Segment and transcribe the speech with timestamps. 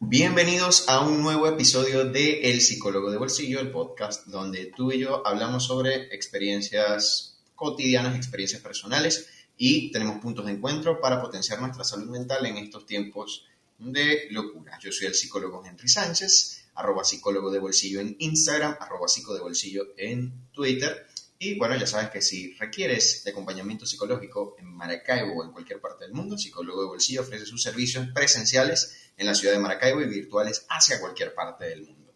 [0.00, 5.00] Bienvenidos a un nuevo episodio de El Psicólogo de Bolsillo, el podcast donde tú y
[5.00, 11.82] yo hablamos sobre experiencias cotidianas, experiencias personales y tenemos puntos de encuentro para potenciar nuestra
[11.82, 13.44] salud mental en estos tiempos
[13.76, 14.78] de locura.
[14.80, 19.40] Yo soy el psicólogo Henry Sánchez, arroba psicólogo de bolsillo en Instagram, arroba psico de
[19.40, 21.08] bolsillo en Twitter.
[21.40, 25.80] Y bueno, ya sabes que si requieres de acompañamiento psicológico en Maracaibo o en cualquier
[25.80, 30.00] parte del mundo, Psicólogo de Bolsillo ofrece sus servicios presenciales en la ciudad de Maracaibo
[30.00, 32.14] y virtuales hacia cualquier parte del mundo.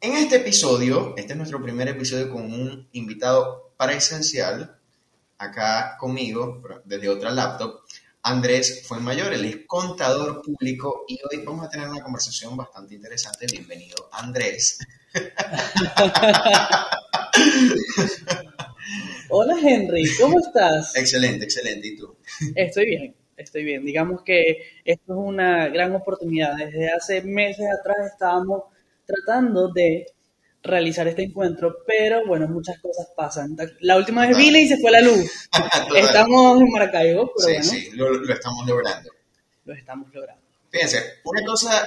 [0.00, 4.78] En este episodio, este es nuestro primer episodio con un invitado presencial,
[5.38, 7.80] acá conmigo, desde otra laptop,
[8.22, 13.46] Andrés Fuenmayor, él es contador público y hoy vamos a tener una conversación bastante interesante.
[13.50, 14.78] Bienvenido, Andrés.
[19.30, 20.94] Hola Henry, ¿cómo estás?
[20.96, 21.88] Excelente, excelente.
[21.88, 22.16] ¿Y tú?
[22.54, 23.84] Estoy bien, estoy bien.
[23.84, 26.56] Digamos que esto es una gran oportunidad.
[26.56, 28.64] Desde hace meses atrás estábamos
[29.06, 30.06] tratando de
[30.62, 33.56] realizar este encuentro, pero bueno, muchas cosas pasan.
[33.80, 35.48] La última vez vine y se fue la luz.
[35.96, 39.10] estamos en Maracaibo, pero sí, Sí, lo, lo estamos logrando.
[39.64, 40.42] Lo estamos logrando.
[40.70, 41.86] Fíjense, una cosa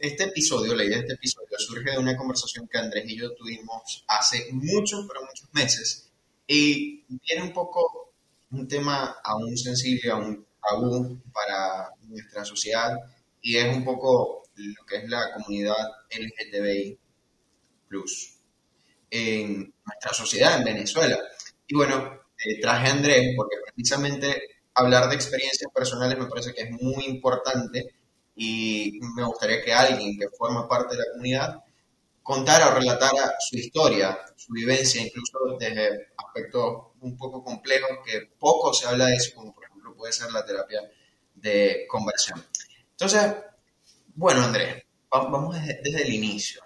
[0.00, 3.34] este episodio, la idea de este episodio, surge de una conversación que Andrés y yo
[3.34, 6.08] tuvimos hace muchos, pero muchos meses,
[6.46, 8.12] y viene un poco
[8.50, 12.96] un tema aún sensible, aún aún para nuestra sociedad,
[13.40, 15.76] y es un poco lo que es la comunidad
[16.10, 16.98] LGTBI
[17.88, 18.38] plus
[19.10, 21.18] en nuestra sociedad en Venezuela.
[21.66, 24.42] Y bueno, eh, traje a Andrés porque precisamente
[24.74, 27.94] hablar de experiencias personales me parece que es muy importante
[28.34, 31.64] y me gustaría que alguien que forma parte de la comunidad
[32.22, 38.72] contara o relatara su historia, su vivencia, incluso desde aspectos un poco complejos que poco
[38.74, 39.65] se habla de eso, como por
[39.96, 40.80] puede ser la terapia
[41.34, 42.44] de conversión.
[42.92, 43.34] Entonces,
[44.14, 46.62] bueno, Andrés, vamos desde, el inicio.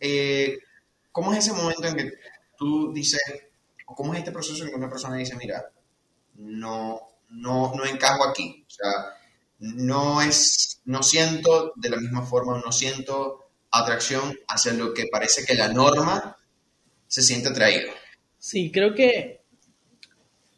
[0.00, 0.58] Eh,
[1.12, 2.12] ¿Cómo es ese momento en que
[2.58, 3.20] tú dices,
[3.86, 5.70] o cómo es este proceso en que una persona dice, mira,
[6.34, 7.00] no,
[7.30, 8.64] no, no encajo aquí?
[8.66, 8.90] O sea,
[9.58, 15.44] no es, no siento de la misma forma, no siento atracción hacia lo que parece
[15.44, 16.36] que la norma
[17.06, 17.92] se siente atraído.
[18.38, 19.40] Sí, creo que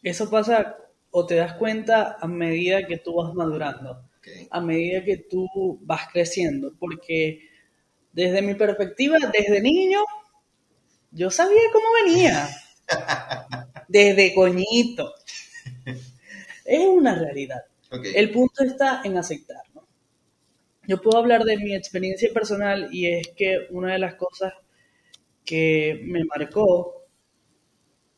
[0.02, 0.76] eso pasa
[1.19, 4.04] o te das cuenta a medida que tú vas madurando,
[4.50, 7.49] a medida que tú vas creciendo, porque
[8.12, 10.00] desde mi perspectiva, desde niño,
[11.10, 12.47] yo sabía cómo venía,
[13.88, 15.15] desde coñito.
[16.66, 17.62] Es una realidad.
[18.15, 19.62] El punto está en aceptar.
[20.87, 24.53] Yo puedo hablar de mi experiencia personal y es que una de las cosas
[25.47, 27.06] que me marcó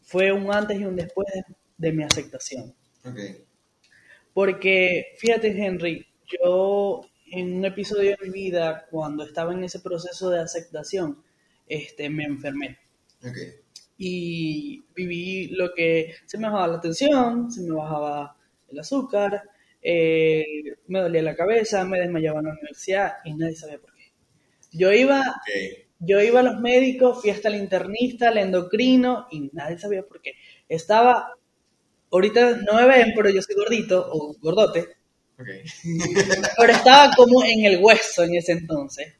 [0.00, 1.28] fue un antes y un después
[1.76, 2.74] de, mi aceptación.
[4.32, 10.30] Porque, fíjate, Henry, yo en un episodio de mi vida, cuando estaba en ese proceso
[10.30, 11.22] de aceptación,
[11.66, 12.78] este, me enfermé.
[13.98, 18.36] Y viví lo que se me bajaba la tensión, se me bajaba
[18.68, 19.42] el azúcar,
[19.82, 20.44] eh,
[20.86, 24.12] me dolía la cabeza, me desmayaba en la universidad y nadie sabía por qué.
[24.72, 25.22] Yo iba,
[25.98, 30.20] yo iba a los médicos, fui hasta el internista, el endocrino y nadie sabía por
[30.20, 30.32] qué.
[30.68, 31.34] Estaba,
[32.10, 34.96] ahorita no me ven, pero yo soy gordito o gordote.
[36.58, 39.14] pero estaba como en el hueso en ese entonces.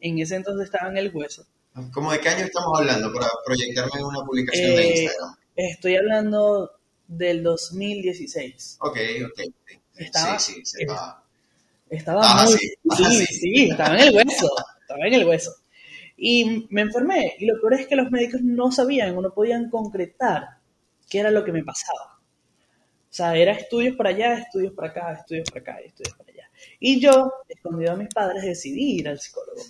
[0.00, 1.46] En ese entonces estaba en el hueso.
[1.92, 5.36] ¿Cómo de qué año estamos hablando para proyectarme en una publicación de eh, Instagram?
[5.56, 6.70] Estoy hablando
[7.06, 8.78] del 2016.
[8.80, 9.40] Ok, ok.
[9.96, 11.22] Estaba, sí, sí, se va.
[11.88, 12.58] Estaba ah, muy...
[12.96, 14.48] Sí, sí, estaba en el hueso,
[14.80, 15.52] estaba en el hueso.
[16.16, 17.34] Y me enfermé.
[17.38, 20.59] Y lo peor es que los médicos no sabían o no podían concretar
[21.10, 22.18] qué era lo que me pasaba.
[23.10, 26.50] O sea, era estudios para allá, estudios para acá, estudios para acá, estudios para allá.
[26.78, 29.60] Y yo, escondido a mis padres, decidí ir al psicólogo.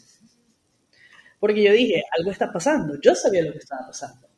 [1.41, 3.01] Porque yo dije, algo está pasando.
[3.01, 4.29] Yo sabía lo que estaba pasando.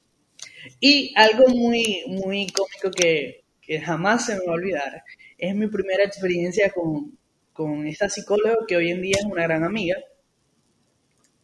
[0.79, 5.03] Y algo muy, muy cómico que, que jamás se me va a olvidar
[5.37, 7.19] es mi primera experiencia con,
[7.53, 9.97] con esta psicóloga que hoy en día es una gran amiga.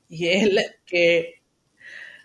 [0.08, 1.37] Y es que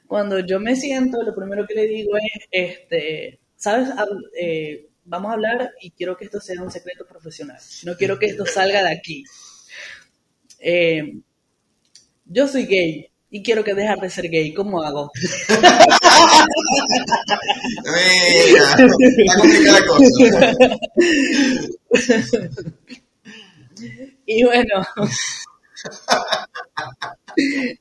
[0.07, 3.89] cuando yo me siento, lo primero que le digo es, este, ¿sabes?
[4.39, 7.57] Eh, vamos a hablar y quiero que esto sea un secreto profesional.
[7.83, 9.23] No quiero que esto salga de aquí.
[10.59, 11.13] Eh,
[12.25, 14.53] yo soy gay y quiero que dejar de ser gay.
[14.53, 15.11] ¿Cómo hago?
[19.45, 20.53] Mira, cosa.
[24.25, 24.85] y bueno,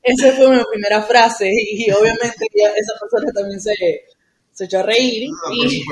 [0.03, 3.73] esa fue mi primera frase y obviamente esa persona también se,
[4.51, 5.29] se echó a reír.
[5.51, 5.83] y,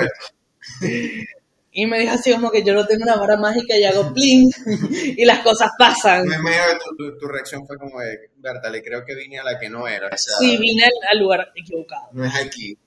[1.74, 4.52] Y me dijo así como que yo no tengo una vara mágica y hago pling
[5.18, 6.28] y las cosas pasan.
[6.28, 6.64] Me imagino
[6.98, 8.30] que tu, reacción fue como de,
[8.72, 10.10] le creo que vine a la que no era.
[10.18, 12.10] sí, vine al, lugar equivocado.
[12.12, 12.78] No es aquí.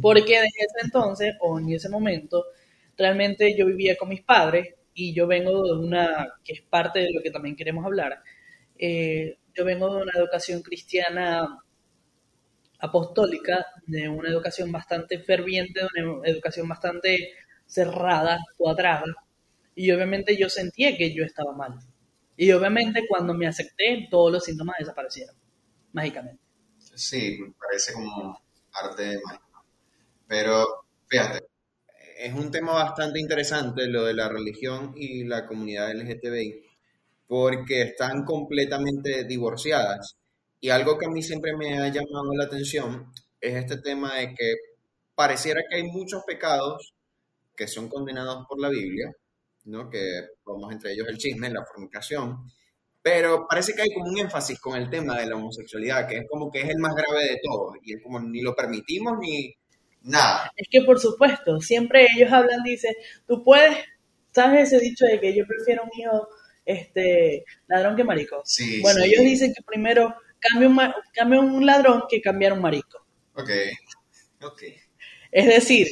[0.00, 2.44] Porque desde ese entonces, o en ese momento,
[2.96, 7.12] realmente yo vivía con mis padres y yo vengo de una, que es parte de
[7.12, 8.22] lo que también queremos hablar,
[8.78, 11.62] eh, yo vengo de una educación cristiana
[12.78, 17.34] apostólica, de una educación bastante ferviente, de una educación bastante
[17.66, 19.04] cerrada, cuadrada,
[19.74, 21.78] y obviamente yo sentía que yo estaba mal.
[22.38, 25.36] Y obviamente cuando me acepté, todos los síntomas desaparecieron,
[25.92, 26.40] mágicamente.
[26.94, 28.40] Sí, parece como
[28.72, 29.64] arte de mágico.
[30.26, 31.44] Pero, fíjate,
[32.18, 36.64] es un tema bastante interesante lo de la religión y la comunidad LGTBI,
[37.30, 40.16] porque están completamente divorciadas.
[40.58, 44.34] Y algo que a mí siempre me ha llamado la atención es este tema de
[44.34, 44.54] que
[45.14, 46.92] pareciera que hay muchos pecados
[47.54, 49.12] que son condenados por la Biblia,
[49.66, 49.88] ¿no?
[49.88, 50.00] que
[50.44, 52.36] vamos entre ellos el chisme, la fornicación,
[53.00, 56.24] pero parece que hay como un énfasis con el tema de la homosexualidad, que es
[56.28, 59.54] como que es el más grave de todos, y es como ni lo permitimos ni
[60.02, 60.50] nada.
[60.56, 63.76] Es que por supuesto, siempre ellos hablan, dice, tú puedes,
[64.32, 66.28] ¿sabes ese dicho de que yo prefiero un hijo
[66.64, 68.42] este, ladrón que marico?
[68.44, 70.78] Sí, bueno, ellos dicen que primero cambia un,
[71.12, 73.06] cambia un ladrón que cambiar un marico.
[73.34, 73.50] Ok,
[74.42, 74.62] ok.
[75.30, 75.88] Es decir,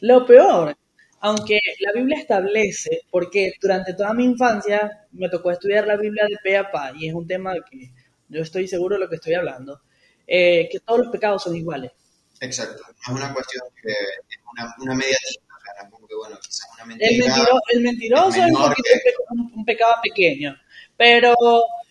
[0.00, 0.76] lo peor,
[1.20, 6.36] aunque la Biblia establece, porque durante toda mi infancia me tocó estudiar la Biblia de
[6.42, 7.90] pe a pa, y es un tema que
[8.28, 9.82] yo estoy seguro de lo que estoy hablando,
[10.26, 11.92] eh, que todos los pecados son iguales.
[12.40, 15.16] Exacto, es una cuestión que es una, una media
[16.18, 17.10] bueno, quizás una mentira.
[17.72, 18.52] El, mentiroso es,
[19.30, 20.56] un, un, pecado pequeño,
[20.96, 21.34] pero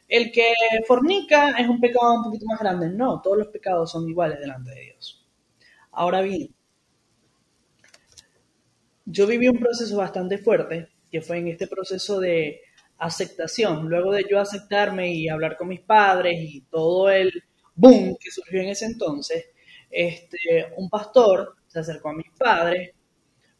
[0.08, 0.54] el que
[0.88, 2.90] fornica es un pecado un poquito más grande.
[2.90, 5.26] No, todos los pecados son iguales delante de Dios.
[5.92, 6.54] Ahora bien,
[9.06, 12.62] yo viví un proceso bastante fuerte, que fue en este proceso de
[12.98, 13.88] aceptación.
[13.88, 17.32] Luego de yo aceptarme y hablar con mis padres y todo el
[17.76, 19.46] boom que surgió en ese entonces,
[19.90, 22.95] este, un pastor se acercó a mis padres,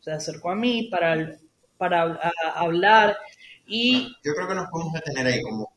[0.06, 1.36] se acercó a mí para,
[1.78, 3.18] para hablar
[3.66, 4.08] y...
[4.24, 5.74] Yo creo que nos podemos detener ahí como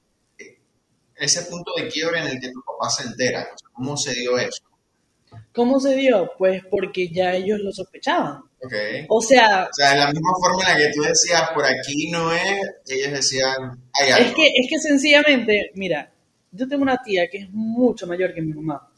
[1.16, 3.48] ese punto de quiebre en el que tu papá se entera.
[3.72, 4.62] ¿Cómo se dio eso?
[5.54, 6.30] ¿Cómo se dio?
[6.36, 8.42] Pues porque ya ellos lo sospechaban.
[8.62, 9.06] Okay.
[9.08, 9.66] O sea...
[9.70, 12.60] O sea, de la misma forma en la que tú decías, por aquí no es,
[12.86, 14.28] ellos decían, hay algo.
[14.28, 16.12] Es que, es que sencillamente, mira,
[16.52, 18.90] yo tengo una tía que es mucho mayor que mi mamá.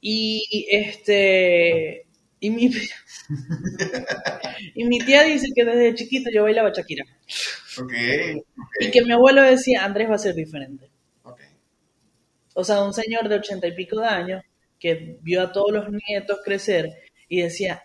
[0.00, 2.03] Y este...
[2.44, 2.68] Y mi,
[4.74, 7.06] y mi tía dice que desde chiquito yo bailaba Shakira.
[7.82, 8.42] Okay,
[8.80, 10.90] Y que mi abuelo decía, Andrés va a ser diferente.
[11.22, 11.46] Okay.
[12.52, 14.44] O sea, un señor de ochenta y pico de años
[14.78, 16.90] que vio a todos los nietos crecer
[17.30, 17.82] y decía,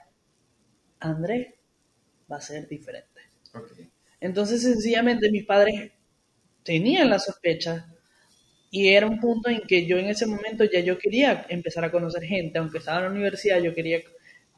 [0.99, 1.53] Andrés
[2.29, 3.21] va a ser diferente.
[4.19, 5.89] Entonces, sencillamente, mis padres
[6.63, 7.87] tenían la sospecha
[8.71, 11.91] y era un punto en que yo en ese momento ya yo quería empezar a
[11.91, 14.01] conocer gente, aunque estaba en la universidad, yo quería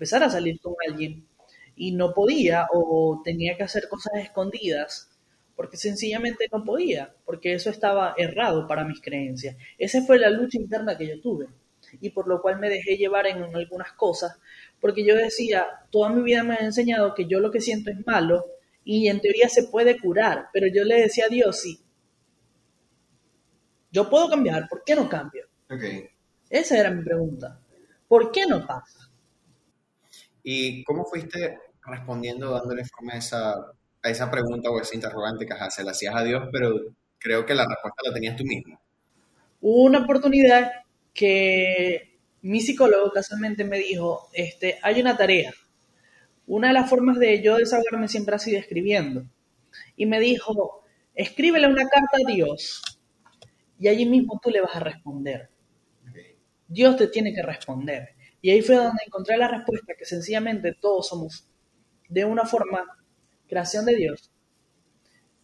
[0.01, 1.27] empezar a salir con alguien
[1.75, 5.11] y no podía o tenía que hacer cosas escondidas
[5.55, 9.55] porque sencillamente no podía, porque eso estaba errado para mis creencias.
[9.77, 11.49] Esa fue la lucha interna que yo tuve
[11.99, 14.39] y por lo cual me dejé llevar en algunas cosas,
[14.79, 18.03] porque yo decía, toda mi vida me ha enseñado que yo lo que siento es
[18.07, 18.43] malo
[18.83, 21.79] y en teoría se puede curar, pero yo le decía a Dios, sí,
[23.91, 25.45] yo puedo cambiar, ¿por qué no cambio?
[25.69, 26.07] Okay.
[26.49, 27.59] Esa era mi pregunta.
[28.07, 29.10] ¿Por qué no pasa?
[30.43, 35.53] ¿Y cómo fuiste respondiendo, dándole forma a esa, a esa pregunta o esa interrogante que
[35.69, 36.79] se la hacías a Dios, pero
[37.17, 38.79] creo que la respuesta la tenías tú mismo?
[39.61, 40.71] Hubo una oportunidad
[41.13, 45.53] que mi psicólogo casualmente me dijo, este, hay una tarea.
[46.47, 49.23] Una de las formas de yo desahogarme siempre ha sido escribiendo.
[49.95, 50.83] Y me dijo,
[51.13, 52.81] escríbele una carta a Dios
[53.79, 55.49] y allí mismo tú le vas a responder.
[56.67, 58.09] Dios te tiene que responder.
[58.41, 61.47] Y ahí fue donde encontré la respuesta, que sencillamente todos somos
[62.09, 62.85] de una forma
[63.47, 64.31] creación de Dios.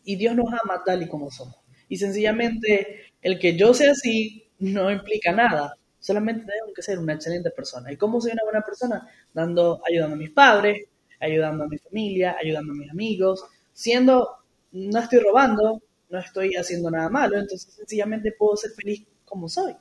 [0.04, 1.58] Y Dios nos ama tal y como somos.
[1.90, 5.76] Y sencillamente el que yo sea así no implica nada.
[6.00, 7.92] Solamente tengo que ser una excelente persona.
[7.92, 9.08] ¿Y cómo soy una buena persona?
[9.34, 10.88] Dando, ayudando a mis padres,
[11.20, 14.38] ayudando a mi familia, ayudando a mis amigos, siendo,
[14.72, 19.76] no estoy robando, no estoy haciendo nada malo, entonces sencillamente puedo ser feliz como soy,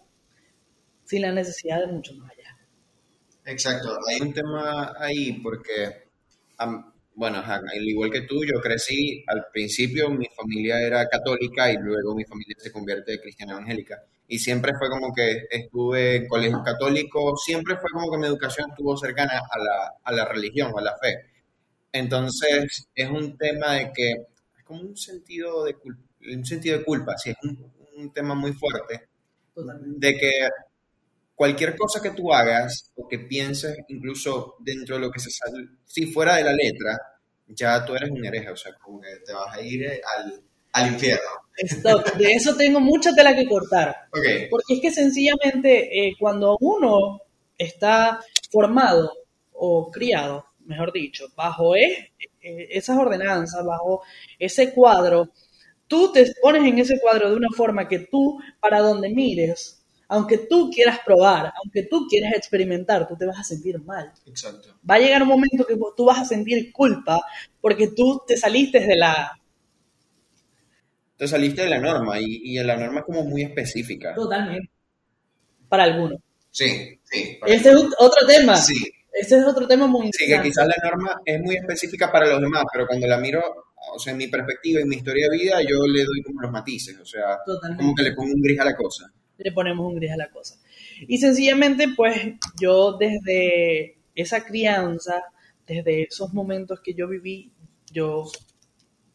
[1.04, 2.55] sin la necesidad de mucho más allá.
[3.46, 6.08] Exacto, hay un tema ahí porque,
[7.14, 12.14] bueno, al igual que tú, yo crecí, al principio mi familia era católica y luego
[12.14, 14.02] mi familia se convierte de cristiana evangélica.
[14.28, 18.70] Y siempre fue como que estuve en colegio católico, siempre fue como que mi educación
[18.70, 21.14] estuvo cercana a la, a la religión, a la fe.
[21.92, 26.02] Entonces, es un tema de que es como un sentido de, culpa,
[26.34, 29.08] un sentido de culpa, sí, es un, un tema muy fuerte,
[29.56, 30.32] de que
[31.36, 35.68] cualquier cosa que tú hagas o que pienses, incluso dentro de lo que se sale,
[35.84, 36.98] si fuera de la letra,
[37.46, 40.92] ya tú eres un hereje, o sea, como que te vas a ir al, al
[40.92, 41.30] infierno.
[41.58, 42.14] Stop.
[42.14, 43.94] De eso tengo mucha tela que cortar.
[44.50, 47.20] Porque es que sencillamente eh, cuando uno
[47.56, 49.12] está formado
[49.52, 54.02] o criado, mejor dicho, bajo e, esas ordenanzas, bajo
[54.38, 55.30] ese cuadro,
[55.86, 59.75] tú te pones en ese cuadro de una forma que tú, para donde mires,
[60.08, 64.12] aunque tú quieras probar, aunque tú quieras experimentar, tú te vas a sentir mal.
[64.26, 64.78] Exacto.
[64.88, 67.20] Va a llegar un momento que tú vas a sentir culpa
[67.60, 69.40] porque tú te saliste de la...
[71.16, 74.14] Te saliste de la norma y, y la norma es como muy específica.
[74.14, 74.70] Totalmente.
[75.68, 76.20] Para algunos.
[76.50, 77.38] Sí, sí.
[77.46, 78.56] Ese es otro tema.
[78.56, 78.74] Sí.
[79.12, 82.38] Ese es otro tema muy Sí, que quizás la norma es muy específica para los
[82.38, 83.42] demás, pero cuando la miro,
[83.94, 86.52] o sea, en mi perspectiva, en mi historia de vida, yo le doy como los
[86.52, 87.38] matices, o sea,
[87.78, 89.10] como que le pongo un gris a la cosa.
[89.38, 90.58] Le ponemos un gris a la cosa.
[91.06, 92.16] Y sencillamente, pues,
[92.60, 95.22] yo desde esa crianza,
[95.66, 97.52] desde esos momentos que yo viví,
[97.92, 98.24] yo,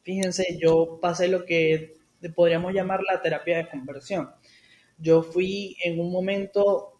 [0.03, 1.95] fíjense, yo pasé lo que
[2.35, 4.29] podríamos llamar la terapia de conversión.
[4.97, 6.99] Yo fui en un momento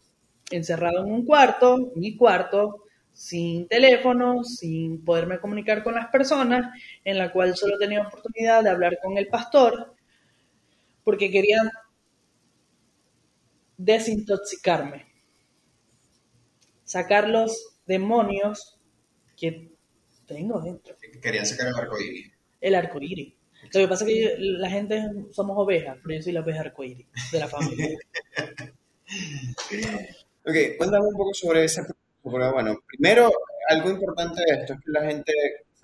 [0.50, 6.74] encerrado en un cuarto, mi cuarto, sin teléfono, sin poderme comunicar con las personas,
[7.04, 9.94] en la cual solo tenía oportunidad de hablar con el pastor,
[11.04, 11.70] porque querían
[13.84, 15.06] desintoxicarme,
[16.84, 18.80] sacar los demonios
[19.38, 19.72] que
[20.26, 20.96] tengo dentro.
[21.22, 22.32] Querían sacar el arco iris.
[22.60, 23.34] El arco iris.
[23.74, 27.06] Lo que pasa es que la gente somos ovejas, pero yo soy la oveja arcoíris
[27.32, 27.90] de la familia.
[30.46, 31.84] ok, cuéntame un poco sobre ese
[32.24, 33.32] bueno, primero,
[33.70, 35.34] algo importante de esto es que la gente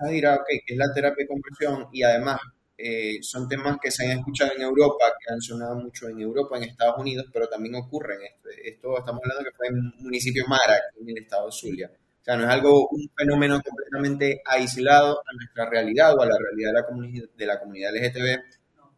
[0.09, 2.39] dirá, ok, que es la terapia de conversión y además
[2.77, 6.57] eh, son temas que se han escuchado en Europa, que han sonado mucho en Europa,
[6.57, 8.19] en Estados Unidos, pero también ocurren.
[8.21, 11.91] Esto, esto estamos hablando que fue en el municipio Mara, en el estado de Zulia.
[11.91, 16.37] O sea, no es algo, un fenómeno completamente aislado a nuestra realidad o a la
[16.37, 18.41] realidad de la, comunidad, de la comunidad LGTB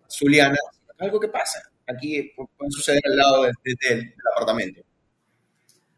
[0.09, 0.57] zuliana,
[0.97, 1.61] algo que pasa.
[1.87, 4.81] Aquí puede suceder al lado del apartamento.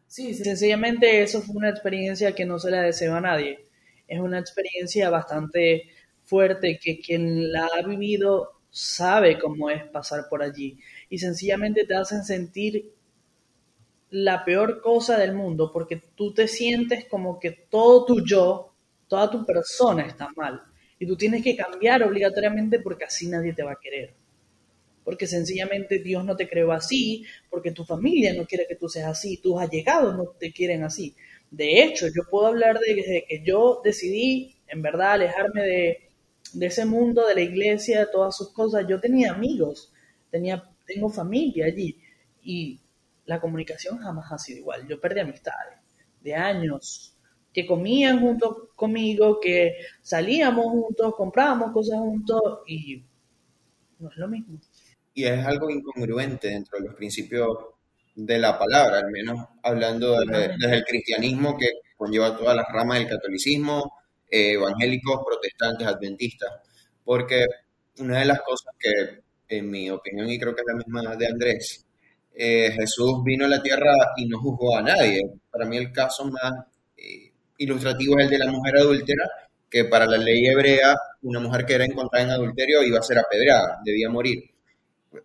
[0.06, 3.66] Sí, sencillamente eso fue una experiencia que no se la deseo a nadie.
[4.06, 5.90] Es una experiencia bastante
[6.24, 10.78] fuerte que quien la ha vivido sabe cómo es pasar por allí.
[11.10, 12.92] Y sencillamente te hacen sentir
[14.10, 18.74] la peor cosa del mundo porque tú te sientes como que todo tu yo,
[19.08, 20.62] toda tu persona está mal.
[20.98, 24.14] Y tú tienes que cambiar obligatoriamente porque así nadie te va a querer.
[25.04, 29.08] Porque sencillamente Dios no te creó así, porque tu familia no quiere que tú seas
[29.08, 31.14] así, tus allegados no te quieren así.
[31.50, 36.11] De hecho, yo puedo hablar de que yo decidí, en verdad, alejarme de,
[36.60, 38.86] ese mundo, de la iglesia, de todas sus cosas.
[38.88, 39.92] Yo tenía amigos,
[40.30, 41.98] tenía, tengo familia allí
[42.42, 42.80] y
[43.26, 44.86] la comunicación jamás ha sido igual.
[44.88, 45.78] Yo perdí amistades
[46.20, 47.16] de años,
[47.52, 53.04] que comían juntos conmigo, que salíamos juntos, comprábamos cosas juntos y
[53.98, 54.60] no es lo mismo
[55.14, 57.56] y es algo incongruente dentro de los principios
[58.14, 63.08] de la palabra, al menos hablando desde, el cristianismo que conlleva todas las ramas del
[63.08, 63.92] catolicismo,
[64.32, 66.50] eh, evangélicos, protestantes, adventistas,
[67.04, 67.46] porque
[67.98, 71.26] una de las cosas que, en mi opinión, y creo que es la misma de
[71.26, 71.86] Andrés,
[72.34, 75.20] eh, Jesús vino a la tierra y no juzgó a nadie.
[75.50, 76.52] Para mí el caso más
[76.96, 79.28] eh, ilustrativo es el de la mujer adúltera,
[79.68, 83.18] que para la ley hebrea, una mujer que era encontrada en adulterio iba a ser
[83.18, 84.52] apedreada, debía morir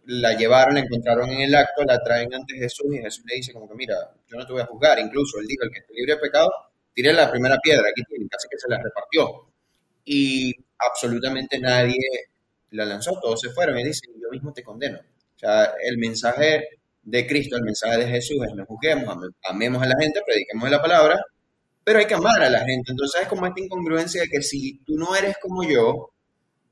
[0.06, 3.54] la llevaron, la encontraron en el acto, la traen ante Jesús y Jesús le dice
[3.54, 3.96] como que, mira,
[4.28, 5.00] yo no te voy a juzgar.
[5.00, 6.52] Incluso él dijo, el que esté libre de pecado,
[6.98, 9.46] tire la primera piedra, aquí casi que se la repartió.
[10.04, 12.00] Y absolutamente nadie
[12.72, 14.98] la lanzó, todos se fueron y dicen, yo mismo te condeno.
[14.98, 16.68] O sea, el mensaje
[17.04, 20.82] de Cristo, el mensaje de Jesús es no juzguemos, amemos a la gente, prediquemos la
[20.82, 21.22] palabra,
[21.84, 22.92] pero hay que amar a la gente.
[22.92, 26.10] Entonces es como esta incongruencia de que si tú no eres como yo,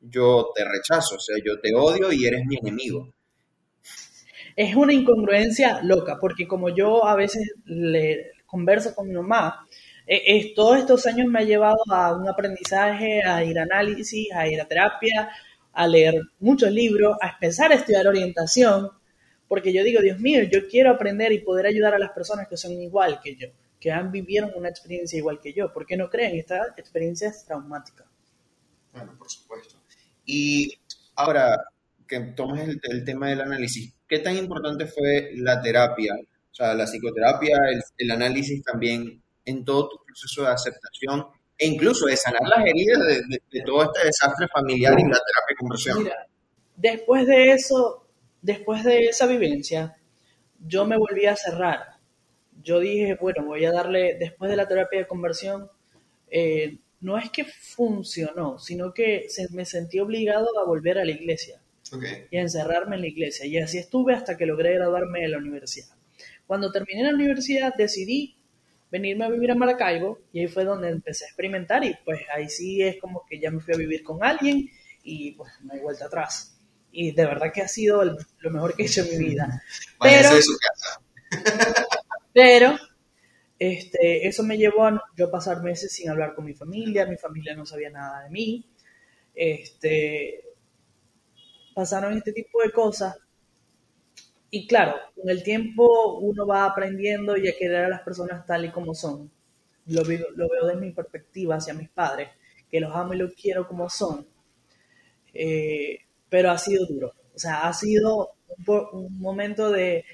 [0.02, 3.14] yo te rechazo, o sea, yo te odio y eres mi enemigo.
[4.56, 9.68] Es una incongruencia loca, porque como yo a veces le converso con mi mamá,
[10.08, 14.48] eh, todos estos años me ha llevado a un aprendizaje, a ir a análisis, a
[14.48, 15.30] ir a terapia,
[15.74, 18.90] a leer muchos libros, a empezar a estudiar orientación,
[19.48, 22.58] porque yo digo, Dios mío, yo quiero aprender y poder ayudar a las personas que
[22.58, 23.48] son igual que yo,
[23.80, 25.72] que han vivido una experiencia igual que yo.
[25.72, 26.36] ¿Por qué no creen?
[26.36, 28.06] Esta experiencia es traumática.
[28.94, 29.76] Bueno, por supuesto.
[30.26, 30.74] Y
[31.16, 31.58] ahora
[32.08, 36.14] que tomes el, tema del análisis, ¿qué tan importante fue la terapia?
[36.16, 37.58] O sea, la psicoterapia,
[37.98, 43.00] el, análisis también en todo tu proceso de aceptación e incluso de sanar las heridas
[43.28, 46.04] de, todo este desastre familiar y la terapia de conversión.
[46.04, 46.28] Mira,
[46.76, 48.08] después de eso,
[48.42, 49.96] después de esa vivencia,
[50.60, 51.96] yo me volví a cerrar.
[52.62, 55.70] Yo dije, bueno, voy a darle, después de la terapia de conversión,
[56.30, 61.62] eh, no es que funcionó, sino que me sentí obligado a volver a la iglesia
[62.32, 63.46] y a encerrarme en la iglesia.
[63.46, 65.96] Y así estuve hasta que logré graduarme de la universidad.
[66.48, 68.36] Cuando terminé la universidad decidí
[68.92, 72.50] venirme a vivir a Maracaibo y ahí fue donde empecé a experimentar y pues ahí
[72.50, 74.70] sí es como que ya me fui a vivir con alguien
[75.04, 76.58] y pues no hay vuelta atrás.
[76.92, 79.64] Y de verdad que ha sido lo mejor que he hecho en mi vida.
[80.02, 80.30] Pero,
[82.34, 82.78] pero
[83.58, 87.56] este, eso me llevó a yo pasar meses sin hablar con mi familia, mi familia
[87.56, 88.70] no sabía nada de mí.
[89.34, 90.44] Este,
[91.74, 93.16] pasaron este tipo de cosas.
[94.56, 98.64] Y claro, con el tiempo uno va aprendiendo y a querer a las personas tal
[98.64, 99.30] y como son.
[99.88, 102.30] Lo veo, lo veo desde mi perspectiva hacia mis padres,
[102.72, 104.26] que los amo y los quiero como son.
[105.34, 107.12] Eh, pero ha sido duro.
[107.36, 108.36] O sea, ha sido
[108.94, 110.06] un momento de,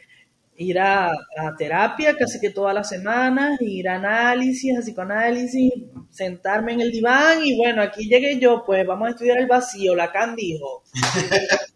[0.58, 1.12] ir a,
[1.56, 5.72] terapia casi que todas las semanas, ir a análisis, a psicoanálisis,
[6.10, 9.96] sentarme en el diván y bueno, aquí llegué yo, pues vamos a estudiar el vacío,
[9.96, 10.82] Lacan dijo.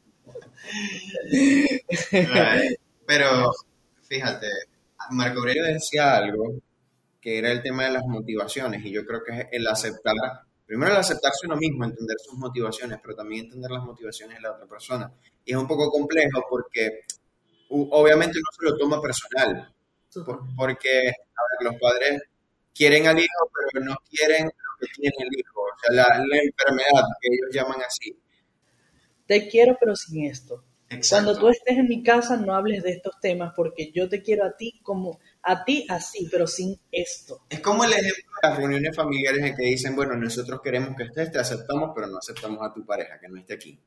[3.06, 3.52] Pero
[4.04, 4.48] fíjate,
[5.12, 6.56] Marco Aurelio decía algo
[7.22, 10.14] que era el tema de las motivaciones y yo creo que es el aceptar,
[10.66, 14.52] primero el aceptarse uno mismo, entender sus motivaciones, pero también entender las motivaciones de la
[14.52, 15.12] otra persona.
[15.44, 17.02] Y es un poco complejo porque
[17.70, 19.74] obviamente no se lo toma personal,
[20.56, 21.12] porque
[21.62, 22.22] los padres
[22.76, 27.04] quieren al hijo, pero no quieren lo que tiene el hijo, o sea, la, enfermedad
[27.22, 28.16] que ellos llaman así.
[29.27, 30.63] Te quiero, pero sin esto.
[31.10, 34.46] Cuando tú estés en mi casa, no hables de estos temas, porque yo te quiero
[34.46, 37.41] a ti como a ti así, pero sin esto.
[37.50, 41.03] Es como el ejemplo de las reuniones familiares en que dicen, bueno, nosotros queremos que
[41.03, 43.79] estés, te aceptamos, pero no aceptamos a tu pareja que no esté aquí.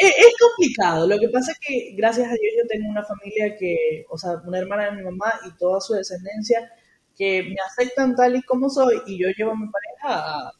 [0.00, 1.08] Es, complicado.
[1.08, 4.34] Lo que pasa es que, gracias a Dios, yo tengo una familia que, o sea,
[4.46, 6.70] una hermana de mi mamá y toda su descendencia
[7.16, 10.52] que me aceptan tal y como soy y yo llevo a mi pareja a,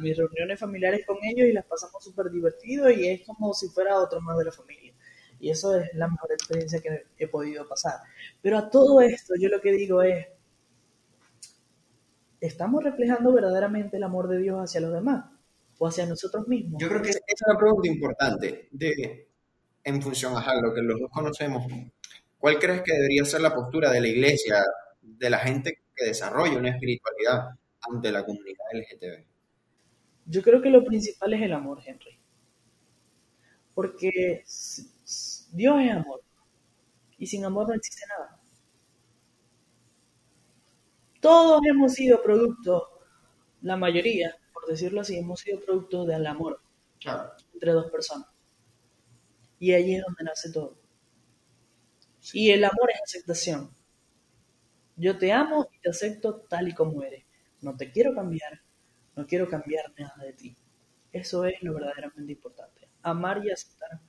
[0.00, 3.98] mis reuniones familiares con ellos y las pasamos súper divertido y es como si fuera
[3.98, 4.92] otro más de la familia.
[5.40, 7.94] Y eso es la mejor experiencia que he podido pasar.
[8.40, 10.26] Pero a todo esto, yo lo que digo es,
[12.40, 15.24] ¿estamos reflejando verdaderamente el amor de Dios hacia los demás?
[15.78, 16.80] o hacia nosotros mismos?
[16.80, 19.28] Yo creo que esa es una pregunta importante de,
[19.82, 21.66] en función a lo que los dos conocemos.
[22.38, 24.62] ¿Cuál crees que debería ser la postura de la iglesia,
[25.00, 29.33] de la gente que desarrolla una espiritualidad ante la comunidad LGTB?
[30.26, 32.18] Yo creo que lo principal es el amor, Henry.
[33.74, 36.22] Porque Dios es amor.
[37.18, 38.40] Y sin amor no existe nada.
[41.20, 42.88] Todos hemos sido producto,
[43.62, 44.36] la mayoría,
[44.68, 46.60] decirlo así, hemos sido producto del amor
[47.52, 48.28] entre dos personas.
[49.58, 50.76] Y ahí es donde nace todo.
[52.32, 53.70] Y el amor es aceptación.
[54.96, 57.24] Yo te amo y te acepto tal y como eres.
[57.60, 58.60] No te quiero cambiar,
[59.16, 60.56] no quiero cambiar nada de ti.
[61.12, 62.88] Eso es lo verdaderamente importante.
[63.02, 64.00] Amar y aceptar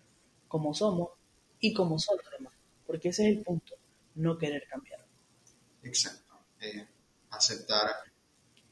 [0.48, 1.10] como somos
[1.60, 2.54] y como son los.
[2.86, 3.76] Porque ese es el punto,
[4.15, 5.06] no querer cambiar.
[5.84, 6.34] Exacto.
[6.62, 6.88] Eh,
[7.30, 7.89] aceptar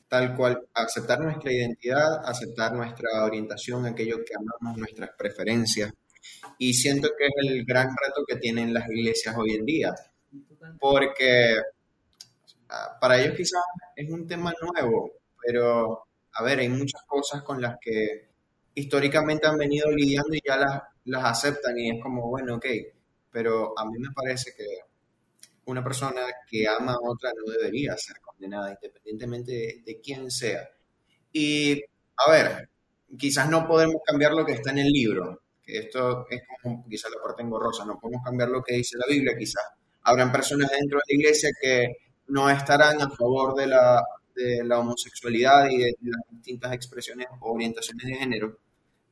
[0.07, 5.91] tal cual, aceptar nuestra identidad, aceptar nuestra orientación, aquello que amamos, nuestras preferencias.
[6.59, 9.95] Y siento que es el gran reto que tienen las iglesias hoy en día,
[10.79, 11.55] porque
[12.69, 13.63] ah, para ellos quizás
[13.95, 18.29] es un tema nuevo, pero a ver, hay muchas cosas con las que
[18.75, 22.65] históricamente han venido lidiando y ya las, las aceptan y es como, bueno, ok,
[23.31, 24.65] pero a mí me parece que
[25.65, 30.69] una persona que ama a otra no debería ser condenada, independientemente de, quién sea.
[31.31, 31.81] Y,
[32.17, 32.69] a ver,
[33.17, 37.11] quizás no podemos cambiar lo que está en el libro, que esto es como quizás
[37.11, 39.63] la parte engorrosa, no podemos cambiar lo que dice la Biblia, quizás.
[40.03, 41.87] Habrán personas dentro de la iglesia que
[42.27, 44.03] no estarán a favor de la,
[44.35, 48.57] de la homosexualidad y de las distintas expresiones o orientaciones de género,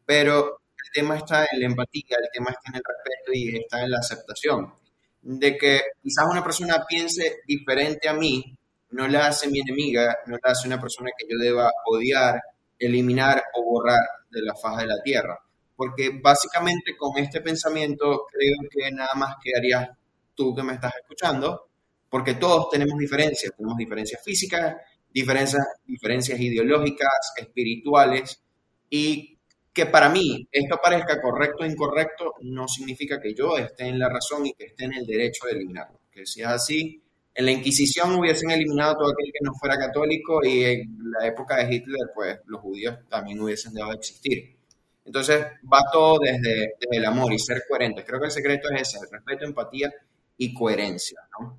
[0.06, 3.84] pero el tema está en la empatía, el tema está en el respeto y está
[3.84, 4.74] en la aceptación
[5.22, 8.58] de que quizás una persona piense diferente a mí,
[8.92, 12.42] no la hace mi enemiga, no la hace una persona que yo deba odiar,
[12.78, 15.40] eliminar o borrar de la faz de la tierra.
[15.76, 19.90] Porque básicamente con este pensamiento creo que nada más quedarías
[20.36, 21.68] tú que me estás escuchando,
[22.10, 24.76] porque todos tenemos diferencias, tenemos diferencias físicas,
[25.14, 28.42] diferencias, diferencias ideológicas, espirituales,
[28.90, 29.38] y
[29.74, 34.10] que para mí esto parezca correcto o incorrecto no significa que yo esté en la
[34.10, 36.00] razón y que esté en el derecho de eliminarlo.
[36.12, 37.02] Que si es así,
[37.34, 41.58] en la Inquisición hubiesen eliminado todo aquel que no fuera católico y en la época
[41.58, 44.58] de Hitler, pues los judíos también hubiesen dejado de existir.
[45.06, 48.04] Entonces va todo desde, el amor y ser coherente.
[48.04, 49.92] Creo que el secreto es ese, el respeto, empatía
[50.38, 51.22] y coherencia.
[51.40, 51.58] ¿no?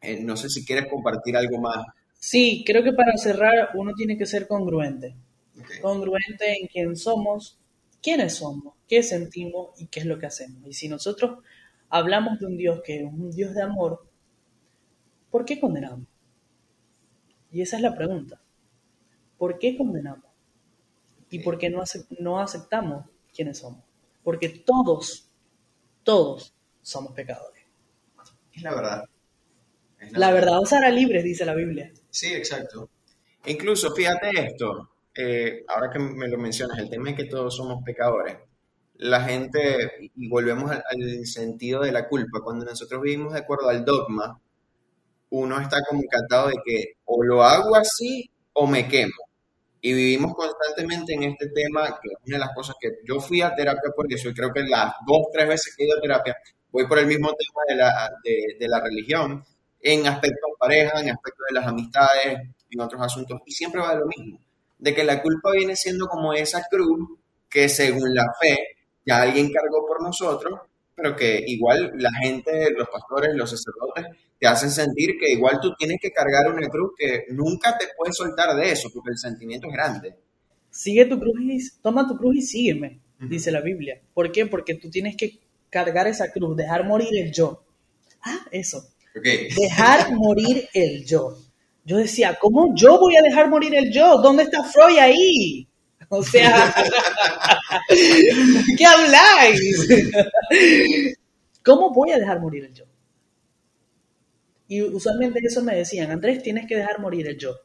[0.00, 1.86] Eh, no sé si quieres compartir algo más.
[2.18, 5.16] Sí, creo que para cerrar uno tiene que ser congruente.
[5.80, 7.58] Congruente en quién somos,
[8.02, 10.66] quiénes somos, qué sentimos y qué es lo que hacemos.
[10.66, 11.38] Y si nosotros
[11.88, 14.06] hablamos de un Dios que es un Dios de amor,
[15.30, 16.06] ¿por qué condenamos?
[17.50, 18.40] Y esa es la pregunta.
[19.38, 20.24] ¿Por qué condenamos?
[21.30, 21.82] ¿Y por qué no,
[22.20, 23.82] no aceptamos quiénes somos?
[24.22, 25.28] Porque todos,
[26.02, 27.64] todos somos pecadores.
[28.52, 29.04] Es la verdad.
[30.12, 30.60] La, verdad.
[30.60, 31.92] os hará libres, dice la Biblia.
[32.10, 32.90] Sí, exacto.
[33.46, 37.82] Incluso, fíjate esto, eh, ahora que me lo mencionas, el tema es que todos somos
[37.84, 38.36] pecadores.
[38.98, 43.68] La gente, y volvemos al, al, sentido de la culpa, cuando nosotros vivimos de acuerdo
[43.68, 44.40] al dogma,
[45.30, 49.12] uno está como encantado de que o lo hago así o me quemo.
[49.80, 53.42] Y vivimos constantemente en este tema, que es una de las cosas que yo fui
[53.42, 56.00] a terapia por eso, y creo que las dos, tres veces que he ido a
[56.00, 56.36] terapia,
[56.72, 59.44] voy por el mismo tema de la, de, de la religión,
[59.80, 62.38] en aspectos pareja, en aspectos de las amistades,
[62.70, 64.40] en otros asuntos, y siempre va de lo mismo,
[64.78, 68.56] de que la culpa viene siendo como esa cruz que según la fe
[69.04, 70.60] ya alguien cargó por nosotros,
[70.94, 74.06] pero que igual la gente, los pastores, los sacerdotes,
[74.38, 78.16] te hacen sentir que igual tú tienes que cargar una cruz que nunca te puedes
[78.16, 80.16] soltar de eso, porque el sentimiento es grande.
[80.70, 84.00] Sigue tu cruz y toma tu cruz y sígueme, dice la Biblia.
[84.12, 84.46] ¿Por qué?
[84.46, 85.38] Porque tú tienes que
[85.70, 87.62] cargar esa cruz, dejar morir el yo.
[88.22, 88.82] Ah, eso.
[89.20, 91.38] Dejar morir el yo.
[91.84, 94.18] Yo decía, ¿cómo yo voy a dejar morir el yo?
[94.18, 95.68] ¿Dónde está Freud ahí?
[96.08, 96.72] O sea,
[98.78, 99.88] ¿qué habláis?
[101.64, 102.84] ¿Cómo voy a dejar morir el yo?
[104.68, 107.56] Y usualmente eso me decían, Andrés, tienes que dejar morir el yo.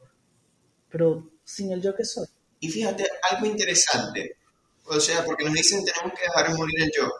[0.88, 2.26] Pero sin el yo que soy.
[2.58, 4.38] Y fíjate, algo interesante.
[4.86, 7.12] O sea, porque nos dicen tenemos que dejar morir el yo.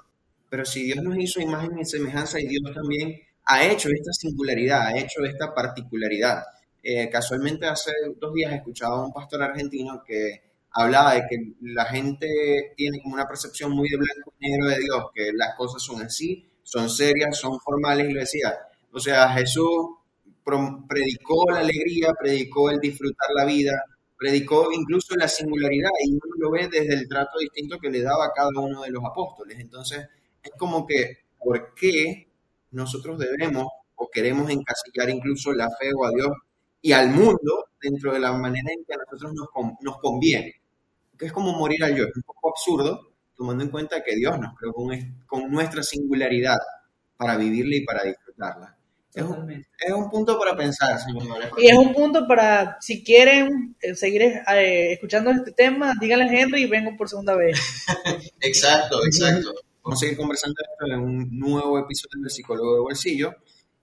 [0.49, 4.87] Pero si Dios nos hizo imagen y semejanza y Dios también ha hecho esta singularidad,
[4.87, 6.43] ha hecho esta particularidad.
[6.83, 11.85] Eh, casualmente hace dos días escuchaba a un pastor argentino que hablaba de que la
[11.85, 15.83] gente tiene como una percepción muy de blanco y negro de Dios, que las cosas
[15.83, 18.55] son así, son serias, son formales, y lo decía,
[18.93, 19.69] o sea, Jesús
[20.89, 23.73] predicó la alegría, predicó el disfrutar la vida,
[24.17, 28.27] predicó incluso la singularidad y uno lo ve desde el trato distinto que le daba
[28.27, 29.59] a cada uno de los apóstoles.
[29.61, 30.07] Entonces,
[30.43, 32.32] es como que, ¿por qué
[32.73, 36.31] nosotros debemos o queremos encasillar incluso la fe o a Dios
[36.81, 39.49] y al mundo dentro de la manera en que a nosotros nos,
[39.81, 40.55] nos conviene?
[41.17, 44.39] Que es como morir al yo, es un poco absurdo, tomando en cuenta que Dios
[44.39, 44.89] nos creó con,
[45.27, 46.59] con nuestra singularidad
[47.17, 48.77] para vivirla y para disfrutarla.
[49.15, 51.51] Es un, es un, punto para pensar, señores.
[51.59, 56.33] Y es un punto para, si quieren eh, seguir eh, escuchando este tema, díganle a
[56.33, 57.61] Henry y vengo por segunda vez.
[58.41, 59.53] exacto, exacto.
[59.85, 63.35] Vamos a seguir conversando esto en un nuevo episodio de Psicólogo de Bolsillo.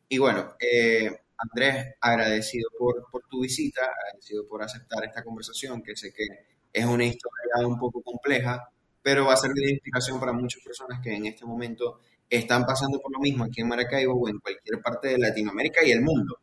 [0.08, 6.14] Y bueno, eh, Andrés, agradecido por, tu visita, agradecido por aceptar esta conversación, que sé
[6.14, 6.24] que
[6.72, 11.02] es una historia un poco compleja, pero va a ser de identificación para muchas personas
[11.04, 14.82] que en este momento están pasando por lo mismo aquí en Maracaibo o en cualquier
[14.82, 16.40] parte de Latinoamérica y el mundo.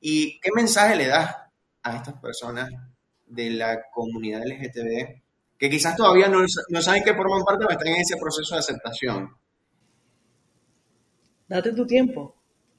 [0.00, 1.36] ¿Y qué mensaje le das
[1.84, 2.68] a estas personas
[3.26, 5.21] de la comunidad LGTB
[5.62, 8.58] que quizás todavía no, no saben que forman parte o están en ese proceso de
[8.58, 9.30] aceptación?
[11.46, 12.34] Date tu tiempo,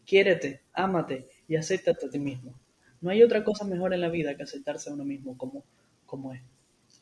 [0.05, 2.59] quiérete, ámate y acéptate a ti mismo.
[2.99, 5.63] No hay otra cosa mejor en la vida que aceptarse a uno mismo como,
[6.05, 6.41] como es.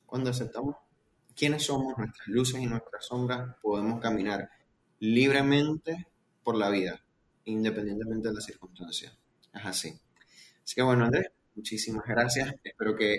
[0.06, 0.76] Cuando aceptamos
[1.36, 4.52] quiénes somos, nuestras luces y nuestras sombras, podemos caminar
[5.00, 6.06] libremente
[6.44, 7.04] por la vida,
[7.46, 9.18] independientemente de las circunstancias.
[9.52, 10.00] Es así.
[10.64, 12.54] Así que bueno, Andrés, muchísimas gracias.
[12.64, 13.18] Espero que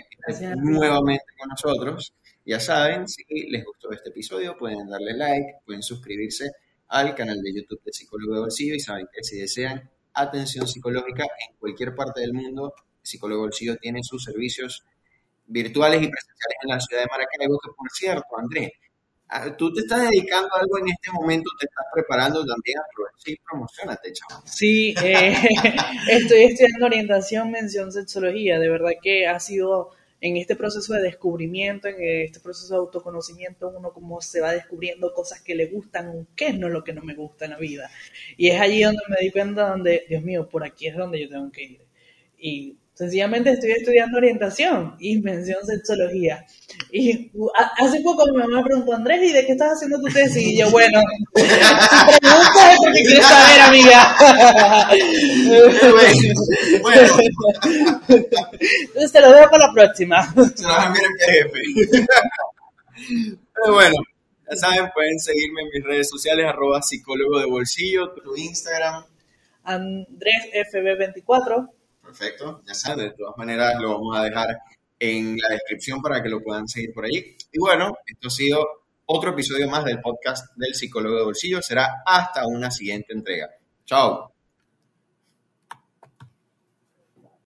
[0.59, 2.14] nuevamente con nosotros.
[2.44, 6.50] Ya saben, si les gustó este episodio, pueden darle like, pueden suscribirse
[6.88, 11.24] al canal de YouTube de Psicólogo de Bolsillo y saben que si desean atención psicológica
[11.24, 14.85] en cualquier parte del mundo, Psicólogo Bolsillo tiene sus servicios
[15.46, 18.70] virtuales y presenciales en la ciudad de Maracaibo, que por cierto, Andrés,
[19.35, 22.83] Ah, tú te estás dedicando a algo en este momento, te estás preparando también a
[23.16, 24.42] sí, promocionate, chaval.
[24.44, 25.35] Sí, eh,
[26.11, 28.59] estoy estudiando orientación, mención, sexología.
[28.59, 33.68] De verdad que ha sido en este proceso de descubrimiento, en este proceso de autoconocimiento,
[33.76, 37.02] uno como se va descubriendo cosas que le gustan, qué es no lo que no
[37.02, 37.90] me gusta en la vida.
[38.37, 41.28] Y es allí donde me di cuenta donde, Dios mío, por aquí es donde yo
[41.28, 41.80] tengo que ir.
[42.38, 46.44] Y Sencillamente estoy estudiando orientación y mención sexología.
[46.90, 47.31] Y
[47.78, 50.37] hace poco mi mamá preguntó, Andrés, ¿y de qué estás haciendo tu tesis?
[50.37, 51.00] Y yo, bueno,
[51.35, 51.42] si
[52.20, 54.14] preguntas es porque quieres saber, amiga.
[56.83, 57.14] bueno.
[58.09, 60.22] Entonces te lo dejo para la próxima.
[60.55, 61.61] Se lo a jefe.
[63.55, 63.96] Pero bueno,
[64.50, 69.07] ya saben, pueden seguirme en mis redes sociales, arroba psicólogo de bolsillo, tu Instagram.
[69.64, 71.70] AndrésFB24.
[72.12, 74.59] Perfecto, ya saben, de todas maneras lo vamos a dejar
[74.98, 77.37] en la descripción para que lo puedan seguir por allí.
[77.51, 78.66] Y bueno, esto ha sido
[79.07, 81.62] otro episodio más del podcast del psicólogo de bolsillo.
[81.62, 83.48] Será hasta una siguiente entrega.
[83.87, 84.31] Chao.